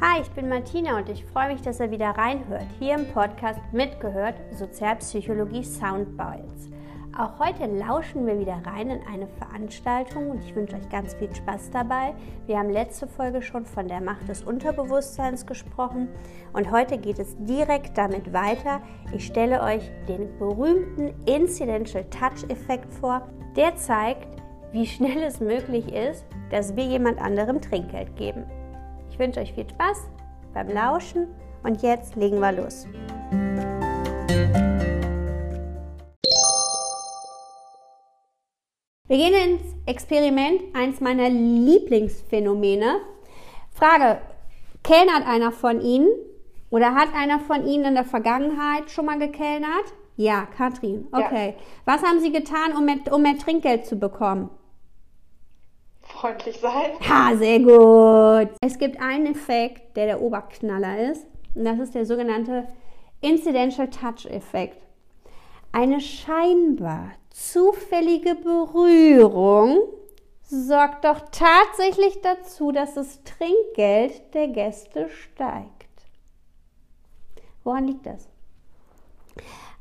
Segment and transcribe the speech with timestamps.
[0.00, 2.68] Hi, ich bin Martina und ich freue mich, dass ihr wieder reinhört.
[2.78, 6.70] Hier im Podcast mitgehört Sozialpsychologie Soundbites.
[7.18, 11.34] Auch heute lauschen wir wieder rein in eine Veranstaltung und ich wünsche euch ganz viel
[11.34, 12.14] Spaß dabei.
[12.46, 16.08] Wir haben letzte Folge schon von der Macht des Unterbewusstseins gesprochen
[16.52, 18.80] und heute geht es direkt damit weiter.
[19.12, 23.26] Ich stelle euch den berühmten Incidental Touch Effekt vor.
[23.56, 24.28] Der zeigt,
[24.70, 28.44] wie schnell es möglich ist, dass wir jemand anderem Trinkgeld geben.
[29.10, 30.08] Ich wünsche euch viel Spaß
[30.54, 31.28] beim Lauschen
[31.62, 32.86] und jetzt legen wir los.
[39.06, 43.00] Wir gehen ins Experiment, eins meiner Lieblingsphänomene.
[43.72, 44.20] Frage,
[44.84, 46.08] kellnert einer von Ihnen
[46.70, 49.94] oder hat einer von Ihnen in der Vergangenheit schon mal gekellnert?
[50.16, 51.54] Ja, Katrin, okay.
[51.56, 51.64] Ja.
[51.84, 54.50] Was haben Sie getan, um mehr, um mehr Trinkgeld zu bekommen?
[56.18, 56.92] Freundlich sein.
[57.08, 58.50] Ha, sehr gut.
[58.60, 61.26] Es gibt einen Effekt, der der Oberknaller ist.
[61.54, 62.66] Und das ist der sogenannte
[63.20, 64.82] Incidental Touch Effekt.
[65.72, 69.78] Eine scheinbar zufällige Berührung
[70.42, 75.68] sorgt doch tatsächlich dazu, dass das Trinkgeld der Gäste steigt.
[77.64, 78.28] Woran liegt das?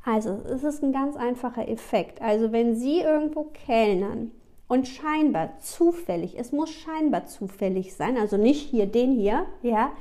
[0.06, 2.22] Also, es ist ein ganz einfacher Effekt.
[2.22, 4.32] Also, wenn Sie irgendwo kellnern
[4.68, 9.92] und scheinbar zufällig, es muss scheinbar zufällig sein, also nicht hier den hier, ja,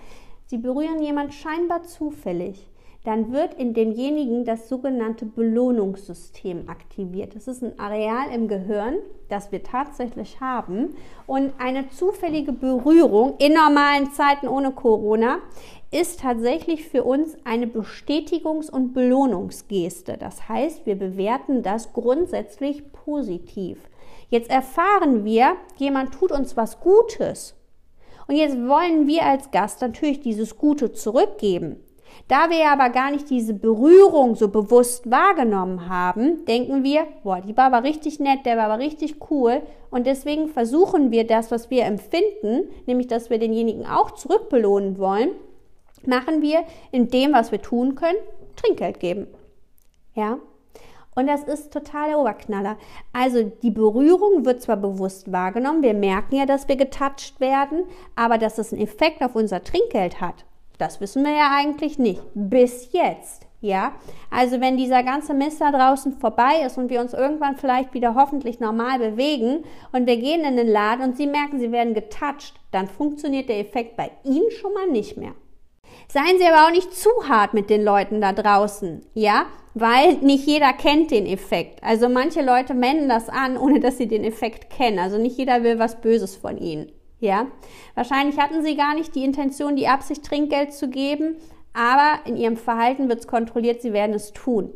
[0.48, 2.69] Sie berühren jemand scheinbar zufällig,
[3.03, 7.34] dann wird in demjenigen das sogenannte Belohnungssystem aktiviert.
[7.34, 8.95] Das ist ein Areal im Gehirn,
[9.28, 10.95] das wir tatsächlich haben.
[11.27, 15.39] Und eine zufällige Berührung in normalen Zeiten ohne Corona
[15.91, 20.17] ist tatsächlich für uns eine Bestätigungs- und Belohnungsgeste.
[20.17, 23.78] Das heißt, wir bewerten das grundsätzlich positiv.
[24.28, 27.55] Jetzt erfahren wir, jemand tut uns was Gutes.
[28.27, 31.77] Und jetzt wollen wir als Gast natürlich dieses Gute zurückgeben.
[32.28, 37.56] Da wir aber gar nicht diese Berührung so bewusst wahrgenommen haben, denken wir, boah, die
[37.56, 39.62] war aber richtig nett, der war aber richtig cool.
[39.90, 45.30] Und deswegen versuchen wir das, was wir empfinden, nämlich dass wir denjenigen auch zurückbelohnen wollen,
[46.05, 48.18] machen wir in dem, was wir tun können,
[48.56, 49.28] Trinkgeld geben.
[50.14, 50.39] Ja,
[51.16, 52.77] und das ist total der Oberknaller.
[53.12, 57.84] Also die Berührung wird zwar bewusst wahrgenommen, wir merken ja, dass wir getoucht werden,
[58.14, 60.44] aber dass es einen Effekt auf unser Trinkgeld hat,
[60.78, 62.22] das wissen wir ja eigentlich nicht.
[62.34, 63.46] Bis jetzt.
[63.62, 63.92] Ja,
[64.30, 68.14] also wenn dieser ganze Mist da draußen vorbei ist und wir uns irgendwann vielleicht wieder
[68.14, 72.54] hoffentlich normal bewegen und wir gehen in den Laden und Sie merken, Sie werden getoucht,
[72.70, 75.33] dann funktioniert der Effekt bei Ihnen schon mal nicht mehr.
[76.08, 80.46] Seien Sie aber auch nicht zu hart mit den Leuten da draußen, ja, weil nicht
[80.46, 81.83] jeder kennt den Effekt.
[81.83, 84.98] Also manche Leute wenden das an, ohne dass sie den Effekt kennen.
[84.98, 86.90] Also nicht jeder will was Böses von Ihnen,
[87.20, 87.46] ja.
[87.95, 91.36] Wahrscheinlich hatten Sie gar nicht die Intention, die Absicht, Trinkgeld zu geben,
[91.74, 94.72] aber in Ihrem Verhalten wird es kontrolliert, Sie werden es tun.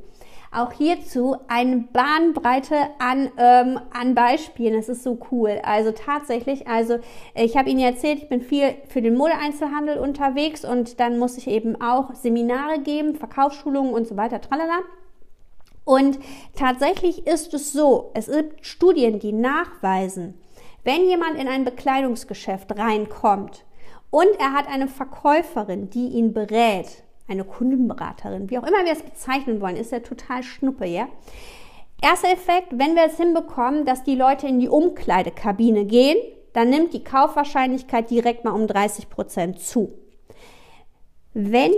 [0.52, 4.74] Auch hierzu eine Bahnbreite an, ähm, an Beispielen.
[4.74, 5.60] Das ist so cool.
[5.62, 6.98] Also tatsächlich, also
[7.36, 11.46] ich habe Ihnen erzählt, ich bin viel für den Modeeinzelhandel unterwegs und dann muss ich
[11.46, 14.80] eben auch Seminare geben, Verkaufsschulungen und so weiter, tralala.
[15.84, 16.18] Und
[16.56, 20.34] tatsächlich ist es so, es gibt Studien, die nachweisen,
[20.82, 23.64] wenn jemand in ein Bekleidungsgeschäft reinkommt
[24.10, 29.02] und er hat eine Verkäuferin, die ihn berät, eine Kundenberaterin, wie auch immer wir es
[29.02, 31.08] bezeichnen wollen, ist ja total schnuppe, ja.
[32.02, 36.16] Erster Effekt, wenn wir es hinbekommen, dass die Leute in die Umkleidekabine gehen,
[36.52, 39.92] dann nimmt die Kaufwahrscheinlichkeit direkt mal um 30 Prozent zu.
[41.34, 41.72] Wenn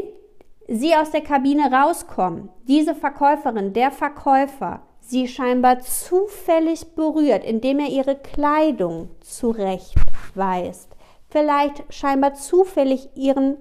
[0.68, 7.88] Sie aus der Kabine rauskommen, diese Verkäuferin, der Verkäufer, Sie scheinbar zufällig berührt, indem er
[7.88, 10.88] ihre Kleidung zurechtweist,
[11.28, 13.56] vielleicht scheinbar zufällig ihren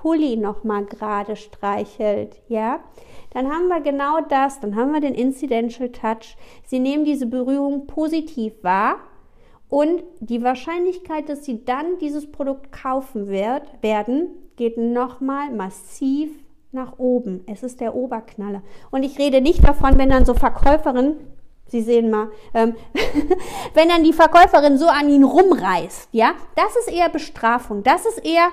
[0.00, 2.78] Pulli nochmal gerade streichelt, ja,
[3.30, 6.36] dann haben wir genau das, dann haben wir den Incidental Touch.
[6.64, 9.00] Sie nehmen diese Berührung positiv wahr
[9.68, 16.30] und die Wahrscheinlichkeit, dass Sie dann dieses Produkt kaufen wird, werden, geht nochmal massiv
[16.70, 17.42] nach oben.
[17.46, 18.62] Es ist der Oberknaller.
[18.90, 21.16] Und ich rede nicht davon, wenn dann so Verkäuferin,
[21.66, 22.76] Sie sehen mal, ähm,
[23.74, 27.82] wenn dann die Verkäuferin so an ihn rumreißt, ja, das ist eher Bestrafung.
[27.82, 28.48] Das ist eher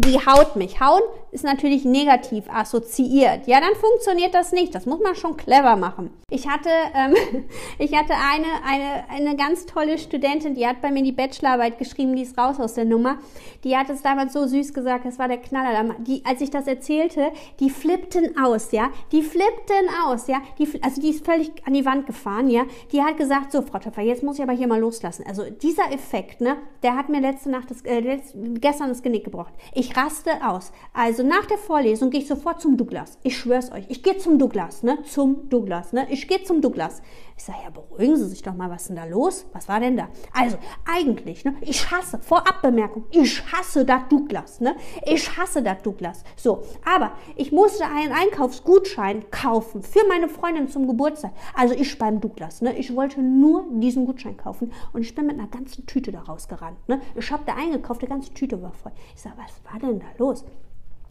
[0.00, 0.80] die haut mich.
[0.80, 3.46] Hauen ist natürlich negativ assoziiert.
[3.46, 4.74] Ja, dann funktioniert das nicht.
[4.74, 6.10] Das muss man schon clever machen.
[6.30, 7.14] Ich hatte, ähm,
[7.78, 12.16] ich hatte eine, eine, eine ganz tolle Studentin, die hat bei mir die Bachelorarbeit geschrieben,
[12.16, 13.18] die ist raus aus der Nummer.
[13.64, 15.94] Die hat es damals so süß gesagt, das war der Knaller.
[15.98, 17.30] Die, als ich das erzählte,
[17.60, 18.90] die flippten aus, ja.
[19.12, 20.40] Die flippten aus, ja.
[20.58, 22.64] Die, also die ist völlig an die Wand gefahren, ja.
[22.92, 25.24] Die hat gesagt, so, Frau Töpfer, jetzt muss ich aber hier mal loslassen.
[25.26, 28.20] Also dieser Effekt, ne, der hat mir letzte Nacht, das, äh,
[28.60, 29.52] gestern das Genick gebrochen.
[29.74, 30.70] Ich Ich raste aus.
[30.92, 33.16] Also nach der Vorlesung gehe ich sofort zum Douglas.
[33.22, 33.86] Ich schwör's euch.
[33.88, 34.98] Ich gehe zum Douglas, ne?
[35.04, 36.06] Zum Douglas, ne?
[36.10, 37.00] Ich gehe zum Douglas.
[37.38, 39.46] Ich sage, ja, beruhigen Sie sich doch mal, was ist denn da los?
[39.52, 40.08] Was war denn da?
[40.32, 41.54] Also, eigentlich, ne?
[41.60, 44.74] Ich hasse, Vorabbemerkung, ich hasse das Douglas, ne?
[45.06, 46.24] Ich hasse das Douglas.
[46.34, 51.30] So, aber ich musste einen Einkaufsgutschein kaufen für meine Freundin zum Geburtstag.
[51.54, 52.76] Also ich beim Douglas, ne?
[52.76, 56.88] Ich wollte nur diesen Gutschein kaufen und ich bin mit einer ganzen Tüte da rausgerannt,
[56.88, 57.00] ne?
[57.14, 58.90] Ich habe da eingekauft, die ganze Tüte war voll.
[59.14, 60.44] Ich sage, was war denn da los?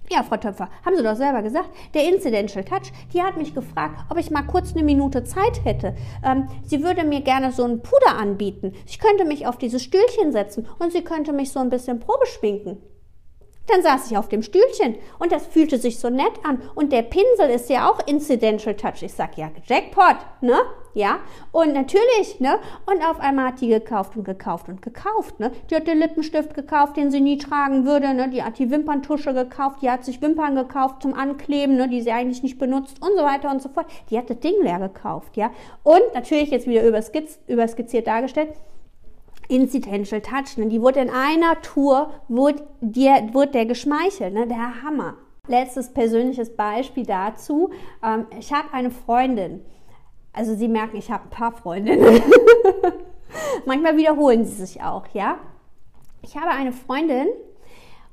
[0.09, 4.06] Ja, Frau Töpfer, haben Sie doch selber gesagt, der Incidential Touch, die hat mich gefragt,
[4.09, 5.95] ob ich mal kurz eine Minute Zeit hätte.
[6.24, 8.71] Ähm, sie würde mir gerne so ein Puder anbieten.
[8.86, 12.77] Ich könnte mich auf dieses Stühlchen setzen und sie könnte mich so ein bisschen probeschminken.
[13.68, 16.62] Dann saß ich auf dem Stühlchen und das fühlte sich so nett an.
[16.74, 19.02] Und der Pinsel ist ja auch Incidental Touch.
[19.02, 20.56] Ich sag ja, Jackpot, ne?
[20.94, 21.19] Ja.
[21.52, 22.60] Und natürlich, ne?
[22.86, 25.52] Und auf einmal hat die gekauft und gekauft und gekauft, ne?
[25.69, 28.30] Die hat den Lippenstift gekauft, den sie nie tragen würde, ne?
[28.30, 31.90] Die hat die Wimperntusche gekauft, die hat sich Wimpern gekauft zum Ankleben, ne?
[31.90, 33.88] Die sie eigentlich nicht benutzt und so weiter und so fort.
[34.10, 35.52] Die hat das Ding leer gekauft, ja.
[35.84, 36.84] Und natürlich jetzt wieder
[37.48, 38.50] überskizziert dargestellt
[39.48, 40.58] Incidential Touch.
[40.58, 40.68] Ne?
[40.68, 44.34] Die wurde in einer Tour, wurde, dir, wurde der geschmeichelt.
[44.34, 44.48] Ne?
[44.48, 45.16] Der Hammer.
[45.48, 47.70] Letztes persönliches Beispiel dazu.
[48.04, 49.64] Ähm, ich habe eine Freundin.
[50.34, 52.22] Also Sie merken, ich habe ein paar Freundinnen.
[53.66, 55.38] Manchmal wiederholen sie sich auch, ja.
[56.22, 57.28] Ich habe eine Freundin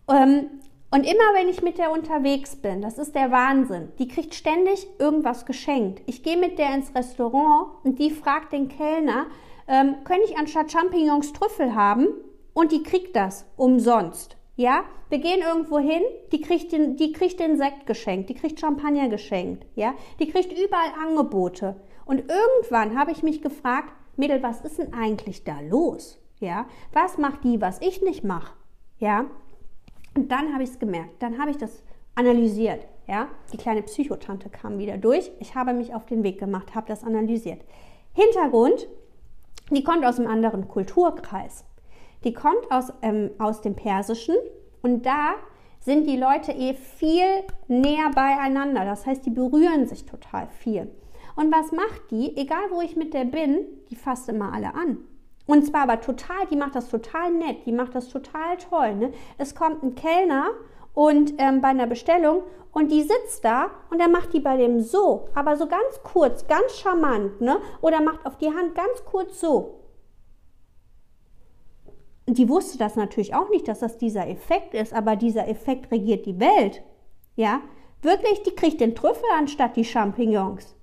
[0.09, 0.47] ähm,
[0.91, 4.87] und immer wenn ich mit der unterwegs bin, das ist der Wahnsinn, die kriegt ständig
[4.99, 6.03] irgendwas geschenkt.
[6.07, 9.27] Ich gehe mit der ins Restaurant und die fragt den Kellner,
[9.69, 12.08] ähm, könnte ich anstatt Champignons Trüffel haben
[12.52, 14.37] und die kriegt das umsonst.
[14.56, 18.61] Ja, wir gehen irgendwo hin, die kriegt den, die kriegt den Sekt geschenkt, die kriegt
[18.61, 21.76] Champagner geschenkt, ja, die kriegt überall Angebote.
[22.05, 26.20] Und irgendwann habe ich mich gefragt, Mädel, was ist denn eigentlich da los?
[26.38, 28.55] Ja, was macht die, was ich nicht mache?
[28.99, 29.26] Ja,
[30.14, 31.82] und dann habe ich es gemerkt, dann habe ich das
[32.14, 32.87] analysiert.
[33.06, 35.31] Ja, die kleine Psychotante kam wieder durch.
[35.40, 37.61] Ich habe mich auf den Weg gemacht, habe das analysiert.
[38.14, 38.88] Hintergrund,
[39.70, 41.64] die kommt aus einem anderen Kulturkreis.
[42.25, 44.37] Die kommt aus, ähm, aus dem Persischen
[44.82, 45.34] und da
[45.81, 48.84] sind die Leute eh viel näher beieinander.
[48.84, 50.90] Das heißt, die berühren sich total viel.
[51.37, 52.37] Und was macht die?
[52.37, 54.99] Egal wo ich mit der bin, die fasst immer alle an.
[55.46, 58.94] Und zwar aber total, die macht das total nett, die macht das total toll.
[58.94, 59.12] Ne?
[59.37, 60.46] Es kommt ein Kellner
[60.94, 62.43] und ähm, bei einer Bestellung
[62.73, 66.46] und die sitzt da und er macht die bei dem so, aber so ganz kurz,
[66.46, 67.58] ganz charmant, ne?
[67.81, 69.81] Oder macht auf die Hand ganz kurz so.
[72.26, 76.26] Die wusste das natürlich auch nicht, dass das dieser Effekt ist, aber dieser Effekt regiert
[76.26, 76.82] die Welt.
[77.37, 77.61] Ja,
[78.02, 80.75] wirklich, die kriegt den Trüffel anstatt die Champignons.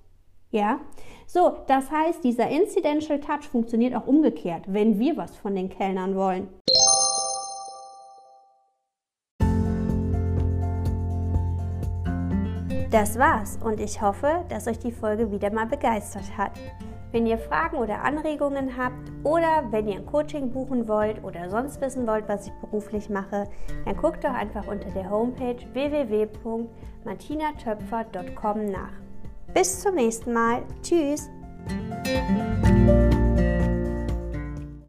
[0.50, 0.80] Ja,
[1.26, 6.14] so, das heißt, dieser Incidential Touch funktioniert auch umgekehrt, wenn wir was von den Kellnern
[6.14, 6.48] wollen.
[12.92, 16.52] Das war's und ich hoffe, dass euch die Folge wieder mal begeistert hat.
[17.10, 21.80] Wenn ihr Fragen oder Anregungen habt oder wenn ihr ein Coaching buchen wollt oder sonst
[21.80, 23.48] wissen wollt, was ich beruflich mache,
[23.86, 28.92] dann guckt doch einfach unter der Homepage www.martinatöpfer.com nach.
[29.54, 30.62] Bis zum nächsten Mal.
[30.82, 31.30] Tschüss.